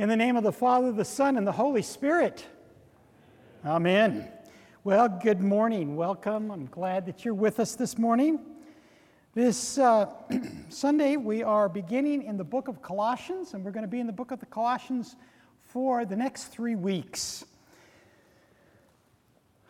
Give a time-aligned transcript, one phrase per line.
[0.00, 2.46] In the name of the Father, the Son, and the Holy Spirit.
[3.66, 4.32] Amen.
[4.82, 5.94] Well, good morning.
[5.94, 6.50] Welcome.
[6.50, 8.40] I'm glad that you're with us this morning.
[9.34, 10.06] This uh,
[10.70, 14.06] Sunday, we are beginning in the book of Colossians, and we're going to be in
[14.06, 15.16] the book of the Colossians
[15.60, 17.44] for the next three weeks.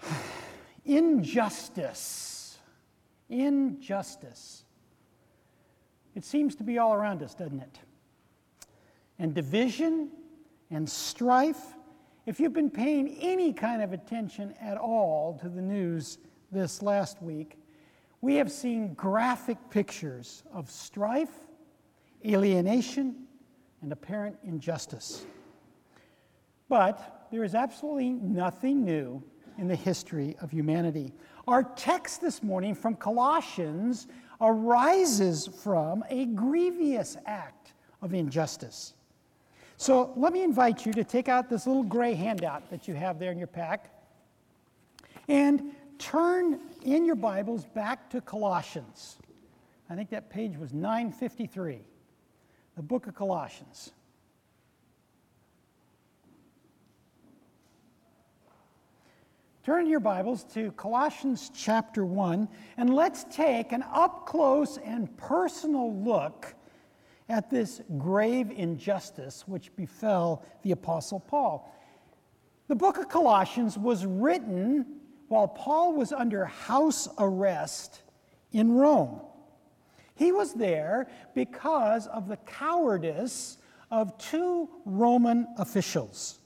[0.85, 2.57] Injustice.
[3.29, 4.63] Injustice.
[6.15, 7.81] It seems to be all around us, doesn't it?
[9.19, 10.11] And division
[10.71, 11.75] and strife.
[12.27, 16.19] If you've been paying any kind of attention at all to the news
[16.53, 17.59] this last week,
[18.21, 21.33] we have seen graphic pictures of strife,
[22.27, 23.25] alienation,
[23.83, 25.25] and apparent injustice.
[26.69, 29.23] But there is absolutely nothing new
[29.59, 31.13] in the history of humanity.
[31.49, 34.07] Our text this morning from Colossians
[34.41, 38.95] arises from a grievous act of injustice.
[39.81, 43.19] So let me invite you to take out this little gray handout that you have
[43.19, 43.91] there in your pack
[45.27, 49.17] and turn in your Bibles back to Colossians.
[49.89, 51.79] I think that page was 953,
[52.77, 53.93] the book of Colossians.
[59.65, 65.91] Turn your Bibles to Colossians chapter 1, and let's take an up close and personal
[65.91, 66.55] look
[67.31, 71.73] at this grave injustice which befell the Apostle Paul.
[72.69, 74.85] The book of Colossians was written
[75.29, 78.03] while Paul was under house arrest
[78.53, 79.21] in Rome.
[80.17, 83.59] He was there because of the cowardice
[83.93, 86.40] of two Roman officials.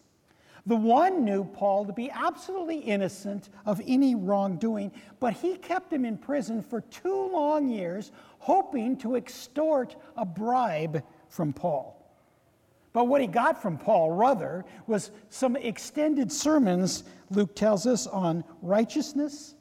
[0.67, 6.07] The one knew Paul to be absolutely innocent of any wrongdoing, but he kept him
[6.07, 12.01] in prison for two long years, hoping to extort a bribe from Paul.
[12.95, 18.45] But what he got from Paul, rather, was some extended sermons, Luke tells us, on
[18.63, 19.57] righteousness,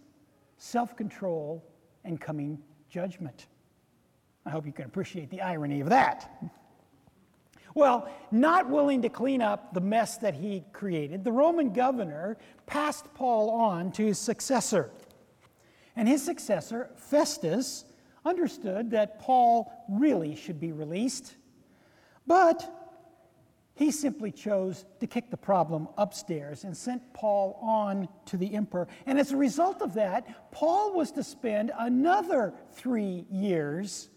[0.58, 1.66] self control,
[2.06, 3.48] and coming judgment.
[4.46, 6.32] I hope you can appreciate the irony of that.
[7.76, 13.12] Well, not willing to clean up the mess that he created, the Roman governor passed
[13.14, 14.92] Paul on to his successor.
[15.96, 17.86] And his successor, Festus,
[18.26, 21.36] understood that Paul really should be released,
[22.26, 22.84] but
[23.76, 28.88] he simply chose to kick the problem upstairs and sent Paul on to the emperor.
[29.08, 34.10] And as a result of that, Paul was to spend another three years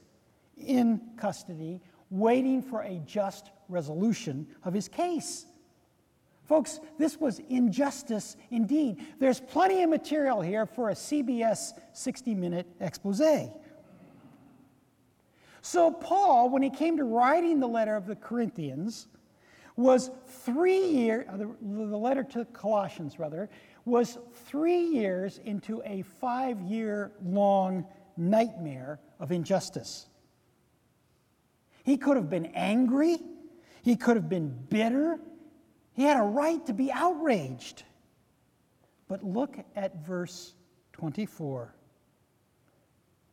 [0.56, 1.80] in custody
[2.10, 5.46] waiting for a just resolution of his case.
[6.44, 9.04] Folks, this was injustice indeed.
[9.18, 13.50] There's plenty of material here for a CBS 60 minute expose.
[15.60, 19.08] So, Paul, when he came to writing the letter of the Corinthians,
[19.74, 20.10] was
[20.44, 23.50] three years, uh, the, letter to Colossians, rather,
[23.84, 27.84] was three years into a five year long
[28.16, 30.08] nightmare of injustice.
[31.86, 33.16] He could have been angry.
[33.82, 35.20] He could have been bitter.
[35.92, 37.84] He had a right to be outraged.
[39.06, 40.54] But look at verse
[40.94, 41.72] 24.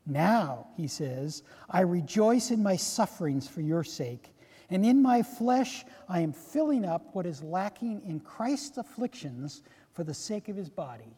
[0.06, 4.36] Now, he says, I rejoice in my sufferings for your sake,
[4.70, 10.04] and in my flesh I am filling up what is lacking in Christ's afflictions for
[10.04, 11.18] the sake of his body,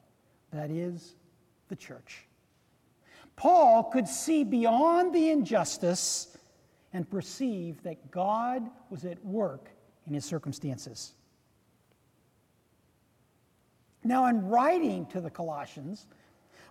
[0.54, 1.16] that is,
[1.68, 2.28] the church.
[3.36, 6.35] Paul could see beyond the injustice
[6.96, 9.68] and perceive that God was at work
[10.08, 11.14] in his circumstances.
[14.02, 16.08] Now, in writing to the Colossians,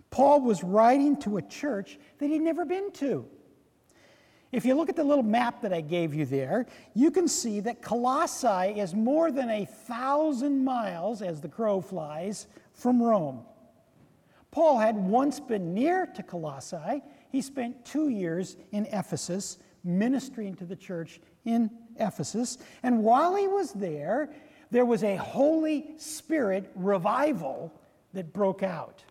[0.09, 3.27] Paul was writing to a church that he'd never been to.
[4.51, 6.65] If you look at the little map that I gave you there,
[6.95, 12.47] you can see that Colossae is more than a thousand miles, as the crow flies,
[12.73, 13.41] from Rome.
[14.49, 17.03] Paul had once been near to Colossae.
[17.29, 22.57] He spent two years in Ephesus ministering to the church in Ephesus.
[22.83, 24.29] And while he was there,
[24.71, 27.71] there was a Holy Spirit revival
[28.13, 29.03] that broke out.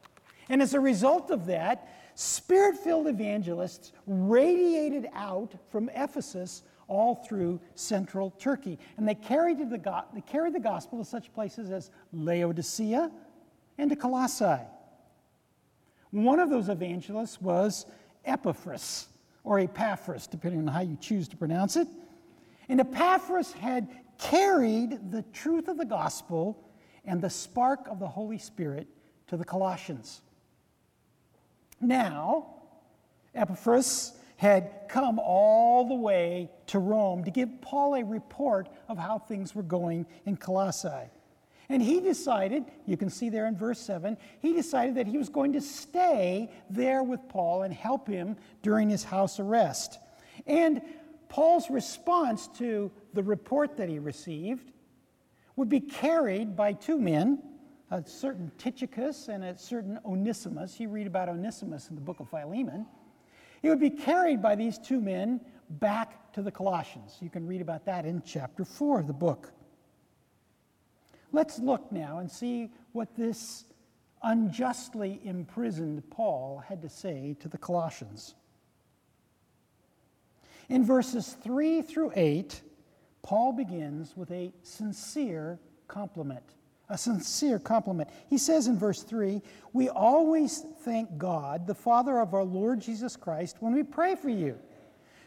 [0.48, 7.60] And as a result of that, spirit filled evangelists radiated out from Ephesus all through
[7.74, 8.78] central Turkey.
[8.96, 13.10] And they carried the, go- they carried the gospel to such places as Laodicea
[13.78, 14.60] and to Colossae.
[16.10, 17.86] One of those evangelists was
[18.24, 19.08] Epaphras
[19.44, 21.86] or Epaphras, depending on how you choose to pronounce it.
[22.68, 23.88] And Epaphras had
[24.18, 26.58] carried the truth of the gospel
[27.04, 28.88] and the spark of the Holy Spirit
[29.26, 30.22] to the Colossians.
[31.80, 32.54] Now,
[33.34, 39.18] Epaphras had come all the way to Rome to give Paul a report of how
[39.18, 41.10] things were going in Colossae.
[41.68, 45.28] And he decided, you can see there in verse 7, he decided that he was
[45.28, 49.98] going to stay there with Paul and help him during his house arrest.
[50.46, 50.82] And
[51.28, 54.72] Paul's response to the report that he received
[55.56, 57.42] would be carried by two men,
[57.90, 60.78] a certain Tychicus and a certain Onesimus.
[60.78, 62.86] You read about Onesimus in the book of Philemon.
[63.62, 65.40] He would be carried by these two men
[65.70, 67.16] back to the Colossians.
[67.20, 69.52] You can read about that in chapter 4 of the book.
[71.34, 73.64] Let's look now and see what this
[74.22, 78.36] unjustly imprisoned Paul had to say to the Colossians.
[80.68, 82.62] In verses 3 through 8,
[83.22, 85.58] Paul begins with a sincere
[85.88, 86.54] compliment.
[86.88, 88.10] A sincere compliment.
[88.30, 89.42] He says in verse 3
[89.72, 94.28] We always thank God, the Father of our Lord Jesus Christ, when we pray for
[94.28, 94.56] you,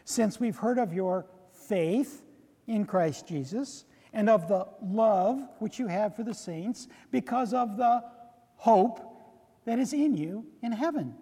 [0.06, 2.22] since we've heard of your faith
[2.66, 3.84] in Christ Jesus
[4.18, 8.02] and of the love which you have for the saints because of the
[8.56, 8.98] hope
[9.64, 11.14] that is in you in heaven.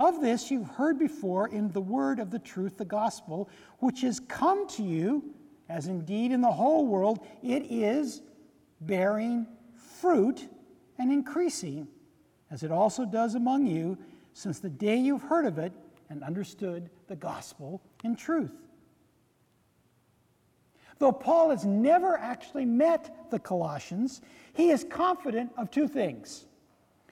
[0.00, 3.48] Of this you've heard before in the word of the truth, the gospel,
[3.78, 5.22] which has come to you,
[5.68, 8.22] as indeed in the whole world it is
[8.80, 9.46] bearing
[10.00, 10.48] fruit
[10.98, 11.86] and increasing,
[12.50, 13.96] as it also does among you,
[14.32, 15.72] since the day you've heard of it
[16.08, 18.50] and understood the gospel in truth.
[21.00, 24.20] Though Paul has never actually met the Colossians,
[24.52, 26.44] he is confident of two things.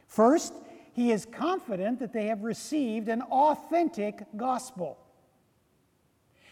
[0.06, 0.52] First,
[0.93, 4.99] he is confident that they have received an authentic gospel.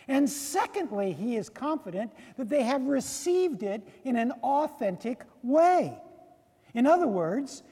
[0.08, 5.98] And secondly, he is confident that they have received it in an authentic way.
[6.72, 7.62] In other words,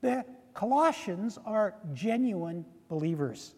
[0.00, 0.24] the
[0.54, 3.54] Colossians are genuine believers.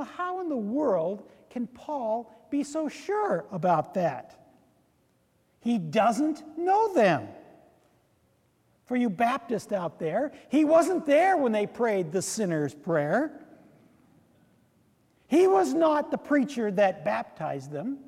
[0.00, 4.34] Well, how in the world can Paul be so sure about that?
[5.58, 7.28] He doesn't know them.
[8.86, 13.42] For you Baptists out there, he wasn't there when they prayed the sinner's prayer.
[15.26, 17.98] He was not the preacher that baptized them.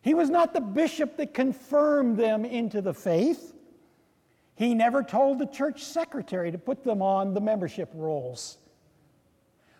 [0.00, 3.54] He was not the bishop that confirmed them into the faith.
[4.56, 8.58] He never told the church secretary to put them on the membership rolls.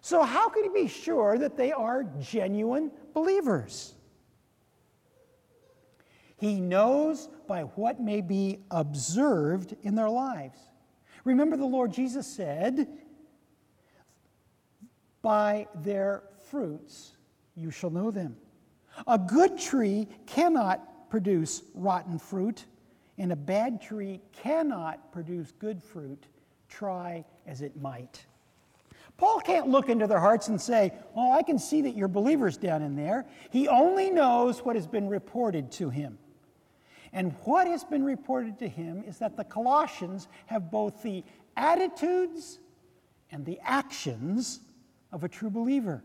[0.02, 3.94] So, how can he be sure that they are genuine believers?
[6.36, 10.58] He knows by what may be observed in their lives.
[11.24, 12.88] Remember, the Lord Jesus said,
[15.22, 17.12] By their fruits
[17.54, 18.36] you shall know them.
[19.06, 22.64] A good tree cannot produce rotten fruit,
[23.18, 26.26] and a bad tree cannot produce good fruit,
[26.68, 28.26] try as it might.
[29.16, 32.56] Paul can't look into their hearts and say, Oh, I can see that you're believers
[32.56, 33.26] down in there.
[33.50, 36.18] He only knows what has been reported to him.
[37.12, 41.24] And what has been reported to him is that the Colossians have both the
[41.56, 42.58] attitudes
[43.30, 44.60] and the actions
[45.12, 46.02] of a true believer.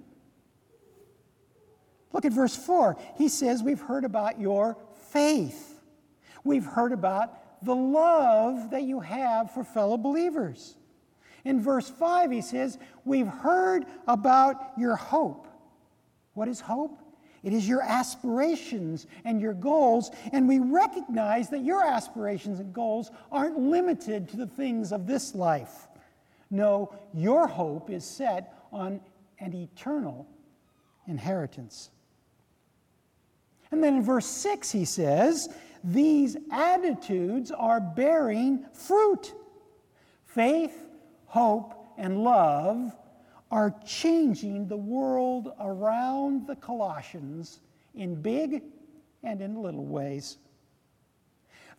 [2.11, 2.97] Look at verse 4.
[3.17, 4.77] He says, We've heard about your
[5.11, 5.81] faith.
[6.43, 10.77] We've heard about the love that you have for fellow believers.
[11.47, 15.47] In verse 5, he says, We've heard about your hope.
[16.33, 16.99] What is hope?
[17.41, 23.11] It is your aspirations and your goals, and we recognize that your aspirations and goals
[23.31, 25.87] aren't limited to the things of this life.
[26.51, 28.99] No, your hope is set on
[29.39, 30.27] an eternal
[31.07, 31.91] inheritance.
[33.71, 35.47] And then in verse 6, he says,
[35.81, 39.33] These attitudes are bearing fruit
[40.37, 40.86] faith,
[41.37, 42.95] hope, and love
[43.51, 47.61] are changing the world around the Colossians
[47.93, 48.63] in big
[49.23, 50.37] and in little ways.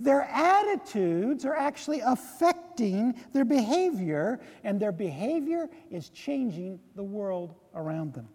[0.00, 8.14] Their attitudes are actually affecting their behavior, and their behavior is changing the world around
[8.14, 8.28] them.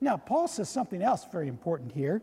[0.00, 2.20] Now, Paul says something else very important here.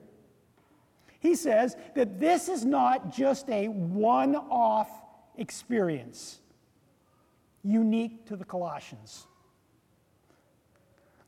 [1.19, 4.89] He says that this is not just a one off
[5.37, 6.39] experience
[7.63, 9.27] unique to the Colossians.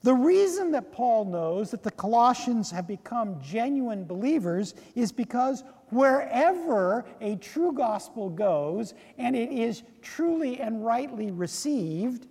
[0.02, 7.04] The reason that Paul knows that the Colossians have become genuine believers is because wherever
[7.20, 12.28] a true gospel goes and it is truly and rightly received,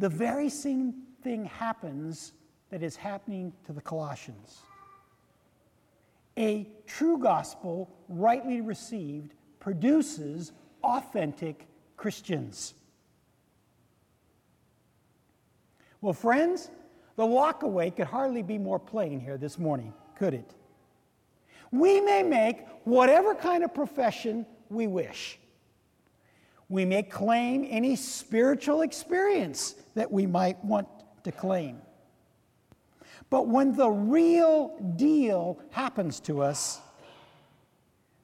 [0.00, 2.32] the very same thing happens
[2.70, 4.58] that is happening to the Colossians.
[6.36, 10.52] A true gospel, rightly received, produces
[10.82, 12.74] authentic Christians.
[16.00, 16.70] Well, friends,
[17.16, 20.54] the walk away could hardly be more plain here this morning, could it?
[21.70, 25.38] We may make whatever kind of profession we wish.
[26.68, 30.88] We may claim any spiritual experience that we might want
[31.24, 31.78] to claim.
[33.28, 36.80] But when the real deal happens to us,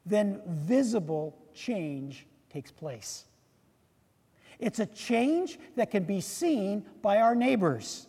[0.06, 3.24] then visible change takes place.
[4.58, 8.06] It's a change that can be seen by our neighbors.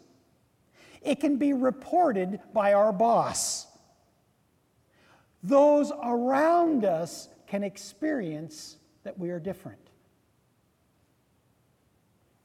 [1.02, 3.68] It can be reported by our boss.
[5.44, 9.80] Those around us can experience that we are different.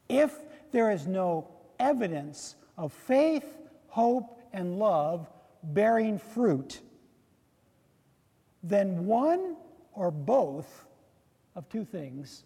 [0.09, 0.35] If
[0.73, 3.47] there is no evidence of faith,
[3.89, 5.29] hope, and love
[5.63, 6.81] bearing fruit,
[8.63, 9.57] then one
[9.93, 10.87] or both
[11.55, 12.45] of two things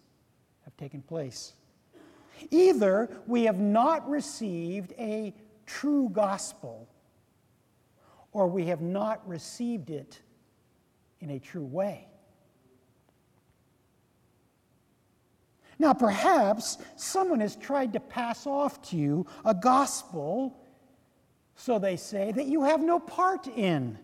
[0.63, 1.53] have taken place.
[2.51, 5.33] Either we have not received a
[5.65, 6.87] true gospel,
[8.31, 10.21] or we have not received it
[11.19, 12.07] in a true way.
[15.79, 20.59] Now, perhaps someone has tried to pass off to you a gospel,
[21.55, 23.97] so they say, that you have no part in.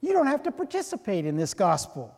[0.00, 2.14] You don't have to participate in this gospel.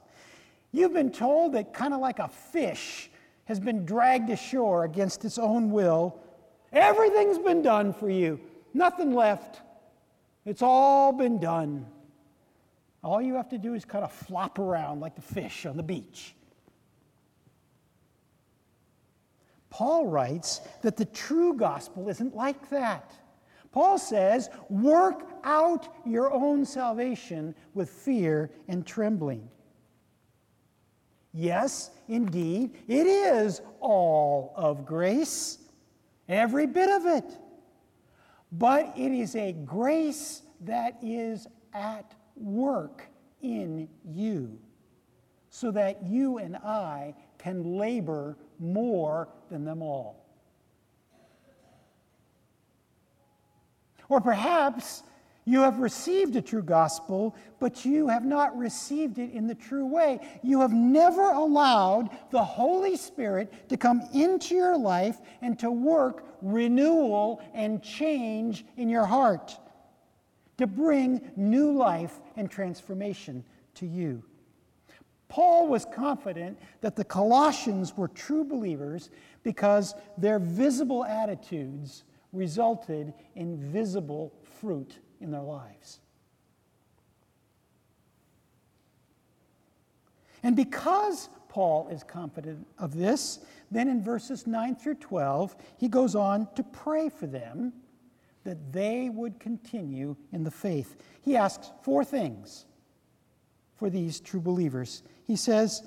[0.73, 3.11] You've been told that, kind of like a fish
[3.45, 6.19] has been dragged ashore against its own will,
[6.73, 8.41] everything's been done for you,
[8.73, 9.61] nothing left.
[10.45, 11.87] It's all been done.
[13.05, 15.83] All you have to do is kind of flop around like the fish on the
[15.83, 16.35] beach.
[19.71, 23.11] Paul writes that the true gospel isn't like that.
[23.73, 29.49] Paul says, work out your own salvation with fear and trembling.
[31.33, 35.59] Yes, indeed, it is all of grace,
[36.29, 37.39] every bit of it.
[38.53, 43.07] But it is a grace that is at work
[43.41, 44.59] in you,
[45.49, 50.22] so that you and I can labor more than them all.
[54.09, 55.03] Or perhaps
[55.45, 59.87] you have received a true gospel, but you have not received it in the true
[59.87, 60.21] way.
[60.43, 66.25] You have never allowed the Holy Spirit to come into your life and to work
[66.43, 69.59] renewal and change in your heart,
[70.59, 73.45] to bring new life and transformation
[73.75, 74.23] to you.
[75.29, 79.11] Paul was confident that the Colossians were true believers
[79.43, 86.01] because their visible attitudes resulted in visible fruit in their lives.
[90.43, 96.15] And because Paul is confident of this, then in verses 9 through 12, he goes
[96.15, 97.73] on to pray for them
[98.45, 100.97] that they would continue in the faith.
[101.21, 102.67] He asks four things
[103.77, 105.03] for these true believers.
[105.25, 105.83] He says,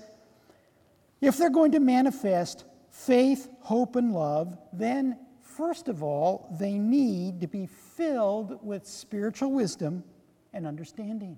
[1.19, 5.17] if they're going to manifest faith, hope, and love, then
[5.55, 10.03] First of all, they need to be filled with spiritual wisdom
[10.51, 11.37] and understanding.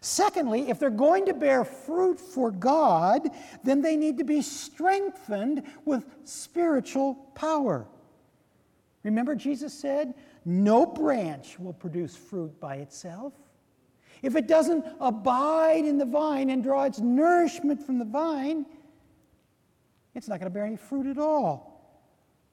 [0.00, 3.28] Secondly, if they're going to bear fruit for God,
[3.62, 7.86] then they need to be strengthened with spiritual power.
[9.04, 13.32] Remember, Jesus said, No branch will produce fruit by itself.
[14.22, 18.66] If it doesn't abide in the vine and draw its nourishment from the vine,
[20.16, 21.67] it's not going to bear any fruit at all.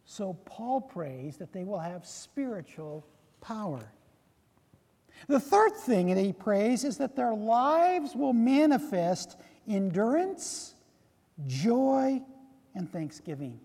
[0.06, 3.06] So Paul prays that they will have spiritual
[3.42, 3.92] power.
[5.28, 10.76] The third thing that he prays is that their lives will manifest endurance,
[11.48, 12.22] joy,
[12.76, 13.60] and thanksgiving.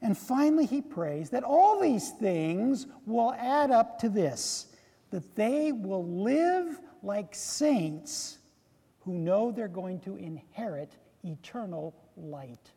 [0.00, 4.66] And finally, he prays that all these things will add up to this
[5.10, 8.38] that they will live like saints
[9.00, 12.72] who know they're going to inherit eternal light.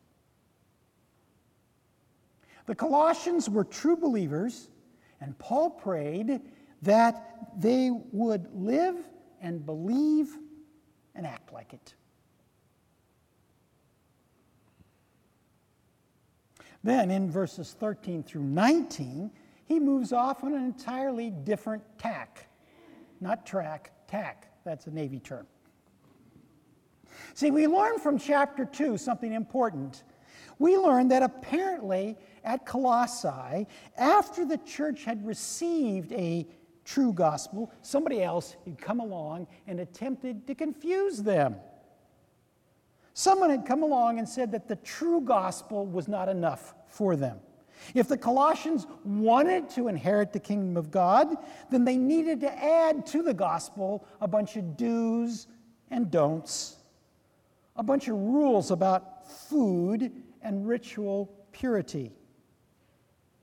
[2.68, 4.68] The Colossians were true believers,
[5.22, 6.42] and Paul prayed
[6.82, 8.94] that they would live
[9.40, 10.36] and believe
[11.14, 11.94] and act like it.
[16.84, 19.30] Then in verses 13 through 19,
[19.64, 22.50] he moves off on an entirely different tack.
[23.22, 24.52] Not track, tack.
[24.64, 25.46] That's a Navy term.
[27.32, 30.04] See, we learn from chapter 2 something important.
[30.58, 33.66] We learn that apparently at Colossae,
[33.96, 36.46] after the church had received a
[36.84, 41.56] true gospel, somebody else had come along and attempted to confuse them.
[43.12, 47.40] Someone had come along and said that the true gospel was not enough for them.
[47.94, 51.36] If the Colossians wanted to inherit the kingdom of God,
[51.70, 55.46] then they needed to add to the gospel a bunch of do's
[55.90, 56.76] and don'ts,
[57.76, 62.12] a bunch of rules about food and ritual purity.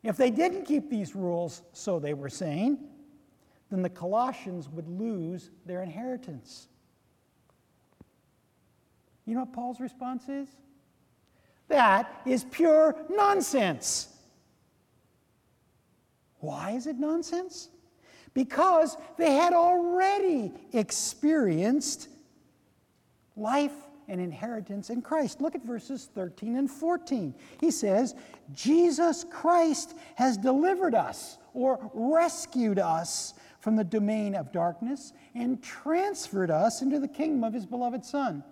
[0.03, 2.77] If they didn't keep these rules, so they were saying,
[3.71, 6.67] then the Colossians would lose their inheritance.
[9.25, 10.47] You know what Paul's response is?
[11.67, 14.09] That is pure nonsense.
[16.39, 17.69] Why is it nonsense?
[18.35, 22.09] Because they had already experienced
[23.35, 23.73] life
[24.07, 25.41] and inheritance in Christ.
[25.41, 27.33] Look at verses 13 and 14.
[27.59, 28.15] He says,
[28.53, 36.51] Jesus Christ has delivered us or rescued us from the domain of darkness and transferred
[36.51, 38.43] us into the kingdom of his beloved Son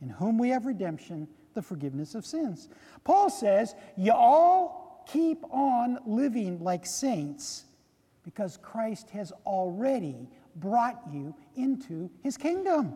[0.00, 2.68] in whom we have redemption, the forgiveness of sins.
[3.04, 7.64] Paul says, You all keep on living like saints
[8.22, 12.94] because Christ has already brought you into his kingdom.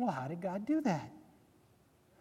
[0.00, 1.10] Well, how did God do that?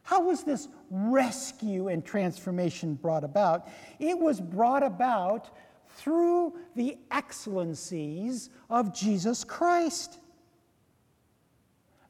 [0.04, 3.70] How was this rescue and transformation brought about?
[4.00, 5.56] It was brought about
[5.96, 10.20] through the excellencies of Jesus Christ.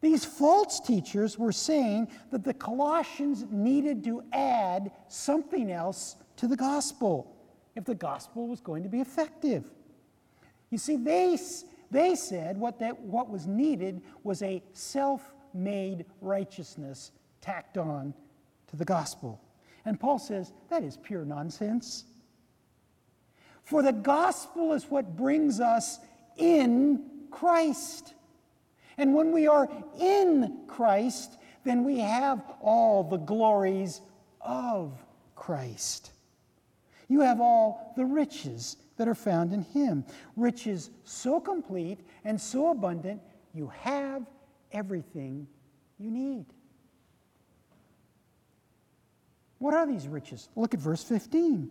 [0.02, 6.58] These false teachers were saying that the Colossians needed to add something else to the
[6.58, 7.36] gospel
[7.76, 9.70] if the gospel was going to be effective.
[10.72, 11.38] You see, they,
[11.92, 18.14] they said what, that, what was needed was a self made righteousness tacked on
[18.68, 19.42] to the gospel.
[19.86, 22.04] And Paul says that is pure nonsense.
[23.64, 26.00] For the gospel is what brings us
[26.38, 28.14] in Christ.
[28.98, 34.02] And when we are in Christ, then we have all the glories
[34.42, 34.94] of
[35.36, 36.12] Christ.
[37.08, 40.04] You have all the riches that are found in Him.
[40.36, 43.22] Riches so complete and so abundant,
[43.54, 44.26] you have
[44.72, 45.48] everything
[45.98, 46.46] you need.
[49.58, 50.50] What are these riches?
[50.56, 51.70] Look at verse 15.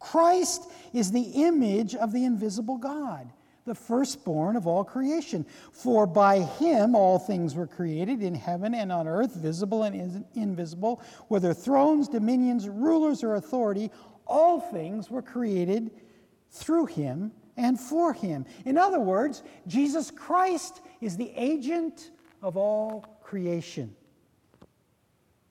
[0.00, 3.32] Christ is the image of the invisible God
[3.68, 5.46] the firstborn of all creation.
[5.70, 11.00] For by him all things were created in heaven and on earth, visible and invisible,
[11.28, 13.92] whether thrones, dominions, rulers, or authority,
[14.26, 15.90] all things were created
[16.50, 18.46] through him and for him.
[18.64, 23.94] In other words, Jesus Christ is the agent of all creation.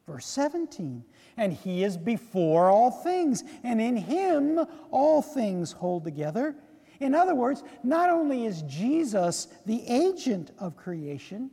[0.08, 1.04] Verse 17,
[1.36, 6.56] and he is before all things, and in him all things hold together.
[7.02, 11.52] In other words, not only is Jesus the agent of creation,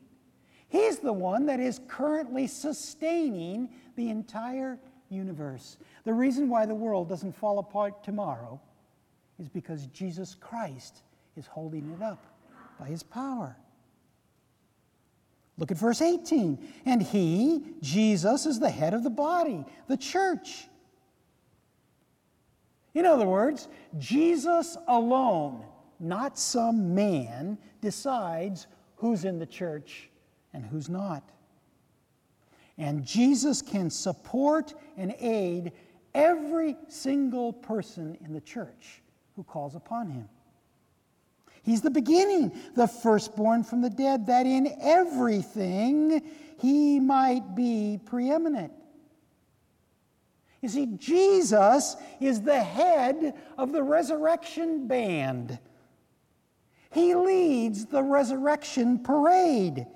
[0.68, 5.76] he's the one that is currently sustaining the entire universe.
[6.04, 8.60] The reason why the world doesn't fall apart tomorrow
[9.38, 11.02] is because Jesus Christ
[11.36, 12.24] is holding it up
[12.78, 13.56] by his power.
[15.56, 16.58] Look at verse 18.
[16.84, 20.66] And he, Jesus, is the head of the body, the church.
[22.94, 23.68] In other words,
[23.98, 25.64] Jesus alone,
[26.00, 28.66] not some man, decides
[28.96, 30.08] who's in the church
[30.52, 31.22] and who's not.
[32.78, 35.72] And Jesus can support and aid
[36.14, 39.02] every single person in the church
[39.36, 40.28] who calls upon him.
[41.62, 46.22] He's the beginning, the firstborn from the dead, that in everything
[46.58, 48.72] he might be preeminent.
[50.60, 55.58] You see, Jesus is the head of the resurrection band.
[56.90, 59.86] He leads the resurrection parade.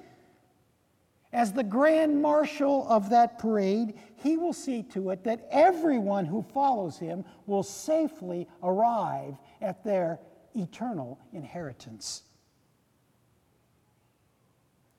[1.32, 6.42] As the grand marshal of that parade, he will see to it that everyone who
[6.42, 10.20] follows him will safely arrive at their
[10.54, 12.22] eternal inheritance.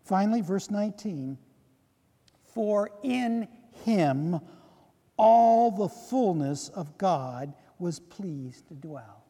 [0.04, 1.38] Finally, verse 19
[2.44, 3.48] For in
[3.84, 4.40] him
[5.18, 9.24] all the fullness of God was pleased to dwell.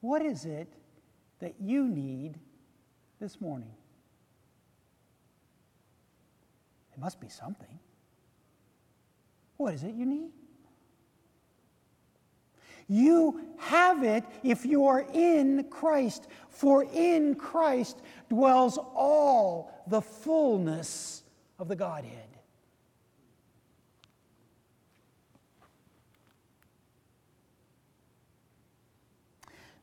[0.00, 0.72] What is it
[1.40, 2.38] that you need
[3.20, 3.70] this morning?
[6.92, 7.78] It must be something.
[9.56, 10.30] What is it you need?
[12.86, 21.22] You have it if you are in Christ, for in Christ dwells all the fullness
[21.58, 22.28] of the Godhead.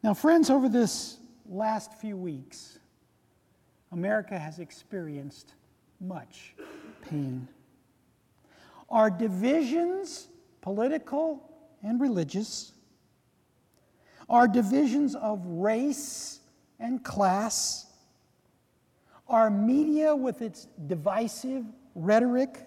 [0.04, 1.18] Now, friends, over this
[1.48, 2.80] last few weeks,
[3.92, 5.54] America has experienced
[6.00, 6.54] much
[7.02, 7.48] pain.
[8.90, 10.28] Our divisions,
[10.62, 11.50] political
[11.84, 12.74] and religious,
[14.30, 16.40] our divisions of race
[16.80, 17.88] and class,
[19.28, 22.66] our media with its divisive rhetoric,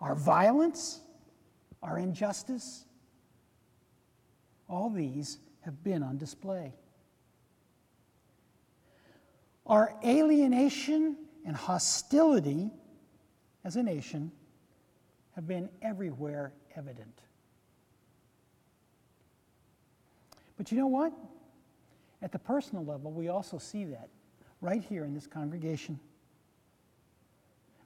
[0.00, 1.00] our violence,
[1.82, 2.84] our injustice,
[4.68, 6.72] all these have been on display.
[9.66, 12.70] Our alienation and hostility
[13.64, 14.30] as a nation
[15.34, 17.20] have been everywhere evident.
[20.56, 21.12] But you know what?
[22.22, 24.08] At the personal level, we also see that
[24.60, 25.98] right here in this congregation.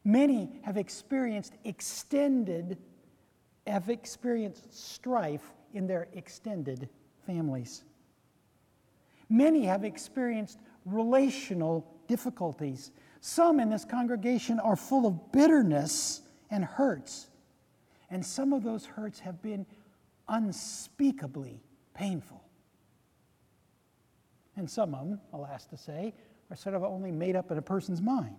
[0.05, 2.79] Many have experienced extended,
[3.67, 6.89] have experienced strife in their extended
[7.27, 7.85] families.
[9.29, 12.91] Many have experienced relational difficulties.
[13.21, 17.29] Some in this congregation are full of bitterness and hurts.
[18.11, 19.67] And some of those hurts have been
[20.29, 21.63] unspeakably
[21.95, 22.43] painful.
[24.57, 26.15] And some of them, alas to say,
[26.51, 28.37] are sort of only made up in a person's mind.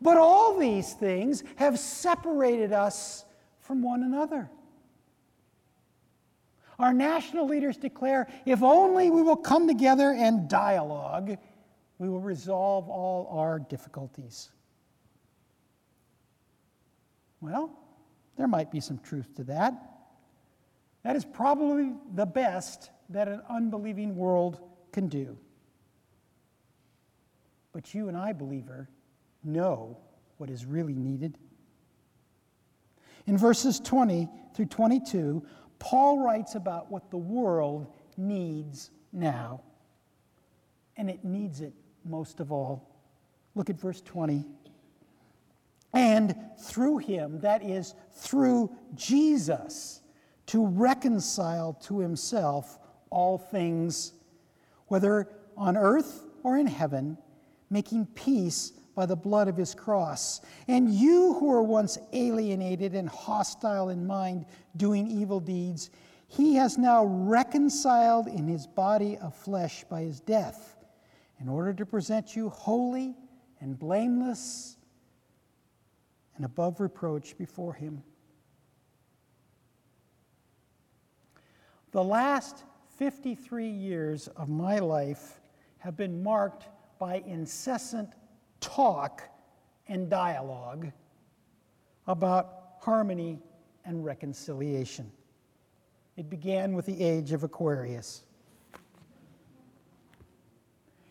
[0.00, 3.24] But all these things have separated us
[3.60, 4.50] from one another.
[6.78, 11.38] Our national leaders declare if only we will come together and dialogue,
[11.98, 14.50] we will resolve all our difficulties.
[17.40, 17.70] Well,
[18.36, 19.74] there might be some truth to that.
[21.02, 24.60] That is probably the best that an unbelieving world
[24.92, 25.38] can do.
[27.72, 28.88] But you and I, believer,
[29.44, 29.98] know
[30.38, 31.38] what is really needed.
[33.26, 35.44] In verses 20 through 22,
[35.78, 39.62] Paul writes about what the world needs now.
[40.96, 42.88] And it needs it most of all.
[43.54, 44.44] Look at verse 20.
[45.92, 50.02] And through him, that is, through Jesus,
[50.46, 52.78] to reconcile to himself
[53.10, 54.12] all things,
[54.88, 57.16] whether on earth or in heaven,
[57.70, 60.40] making peace by the blood of his cross.
[60.66, 65.90] And you who were once alienated and hostile in mind, doing evil deeds,
[66.26, 70.76] he has now reconciled in his body of flesh by his death,
[71.38, 73.14] in order to present you holy
[73.60, 74.78] and blameless
[76.34, 78.02] and above reproach before him.
[81.92, 82.64] The last
[82.96, 85.40] 53 years of my life
[85.78, 86.66] have been marked
[86.98, 88.10] by incessant
[88.66, 89.22] talk
[89.88, 90.90] and dialogue
[92.06, 93.38] about harmony
[93.84, 95.10] and reconciliation.
[96.16, 98.24] It began with the age of Aquarius.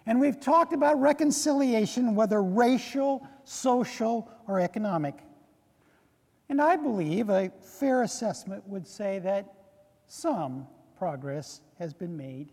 [0.05, 5.15] And we've talked about reconciliation, whether racial, social, or economic.
[6.49, 9.51] And I believe a fair assessment would say that
[10.07, 12.51] some progress has been made.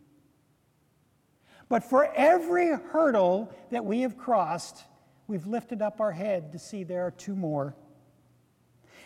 [1.69, 4.85] But for every hurdle that we have crossed,
[5.33, 7.75] we've lifted up our head to see there are two more.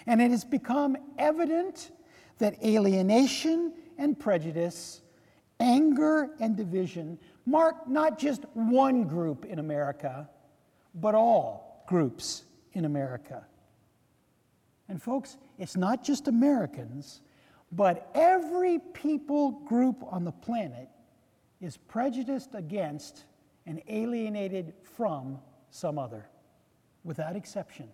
[0.09, 1.93] And it has become evident
[2.39, 5.03] that alienation and prejudice,
[5.61, 10.29] anger and division mark not just one group in America,
[10.97, 13.47] but all groups in America.
[14.89, 17.21] And, folks, it's not just Americans,
[17.71, 20.89] but every people group on the planet
[21.61, 23.25] is prejudiced against
[23.65, 25.39] and alienated from
[25.77, 26.27] some other,
[27.05, 27.89] without exception.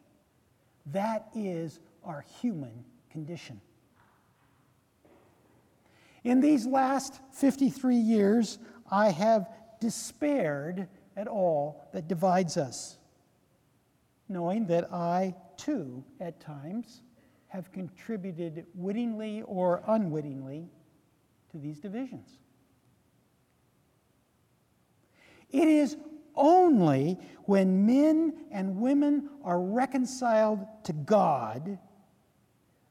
[0.87, 3.61] That is our human condition.
[6.25, 8.59] In these last 53 years,
[8.91, 9.49] I have
[9.81, 12.99] despaired at all that divides us,
[14.29, 17.03] knowing that I, too, at times,
[17.49, 20.71] have contributed wittingly or unwittingly
[21.51, 22.39] to these divisions.
[25.51, 25.97] It is
[26.35, 31.79] only when men and women are reconciled to God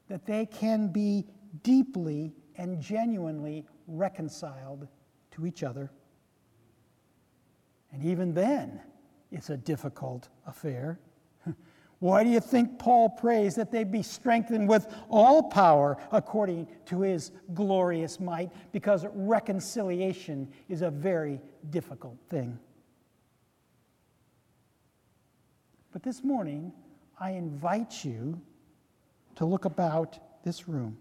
[0.08, 1.26] that they can be
[1.62, 4.86] deeply and genuinely reconciled
[5.32, 5.90] to each other.
[7.92, 8.80] And even then,
[9.30, 10.98] it's a difficult affair.
[11.98, 17.00] Why do you think Paul prays that they be strengthened with all power according to
[17.00, 18.50] his glorious might?
[18.72, 22.58] Because reconciliation is a very difficult thing.
[25.92, 26.72] But this morning,
[27.20, 28.40] I invite you
[29.36, 30.96] to look about this room.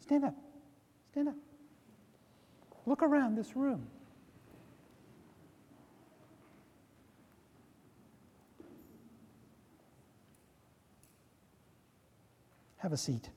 [0.00, 0.34] Stand up.
[1.12, 1.34] Stand up.
[2.86, 3.86] Look around this room.
[12.78, 13.28] Have a seat.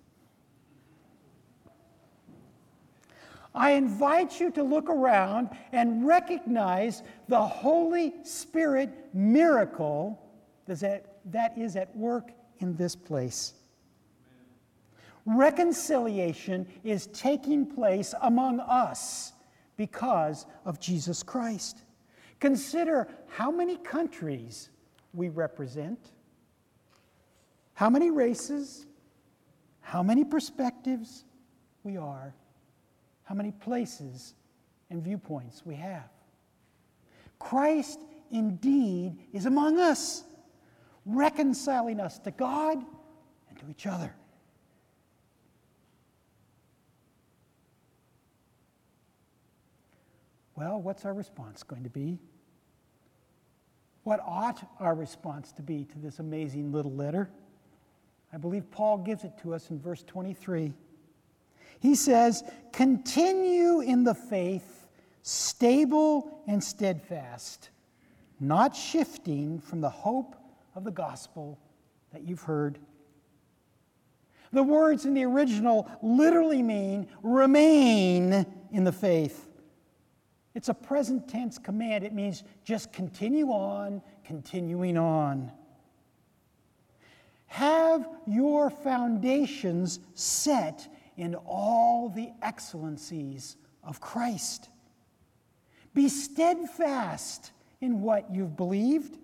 [3.56, 10.20] I invite you to look around and recognize the Holy Spirit miracle
[10.66, 13.54] that is at work in this place.
[15.26, 19.34] Reconciliation is taking place among us
[19.78, 21.78] because of Jesus Christ.
[22.40, 24.70] Consider how many countries
[25.14, 26.12] we represent,
[27.74, 28.86] how many races,
[29.80, 31.24] how many perspectives
[31.84, 32.34] we are,
[33.24, 34.34] how many places
[34.90, 36.10] and viewpoints we have.
[37.40, 38.00] Christ
[38.32, 40.24] indeed is among us,
[41.06, 42.78] reconciling us to God
[43.50, 44.14] and to each other.
[50.56, 52.20] Well, what's our response going to be?
[54.04, 57.30] What ought our response to be to this amazing little letter?
[58.32, 60.74] I believe Paul gives it to us in verse 23.
[61.80, 64.88] He says, Continue in the faith,
[65.22, 67.70] stable and steadfast,
[68.40, 70.36] not shifting from the hope
[70.76, 71.60] of the gospel
[72.12, 72.80] that you've heard.
[74.52, 79.50] The words in the original literally mean remain in the faith.
[80.56, 82.04] It's a present tense command.
[82.04, 85.52] It means just continue on, continuing on.
[87.48, 94.70] Have your foundations set in all the excellencies of Christ.
[95.94, 99.18] Be steadfast in what you've believed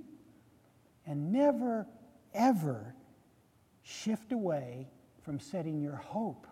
[1.05, 1.87] and never,
[2.33, 2.93] ever
[3.81, 4.87] shift away
[5.23, 6.45] from setting your hope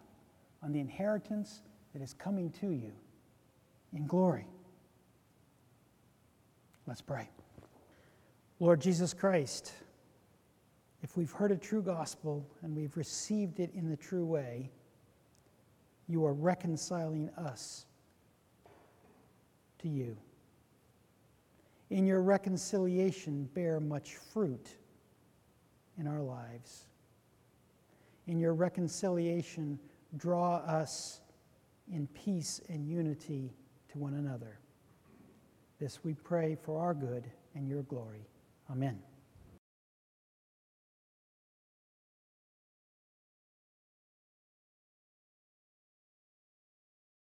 [0.63, 1.61] on the inheritance
[1.93, 2.91] that is coming to you
[3.93, 4.47] in glory.
[6.87, 7.29] Let's pray.
[8.59, 9.73] Lord Jesus Christ,
[11.03, 14.71] if we've heard a true gospel and we've received it in the true way,
[16.07, 17.85] you are reconciling us
[19.79, 20.17] to you.
[21.89, 24.77] In your reconciliation, bear much fruit
[25.97, 26.85] in our lives.
[28.27, 29.79] In your reconciliation,
[30.17, 31.21] draw us
[31.91, 33.53] in peace and unity
[33.89, 34.59] to one another.
[35.79, 38.27] This we pray for our good and your glory.
[38.69, 38.99] Amen.